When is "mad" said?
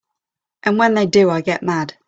1.61-1.93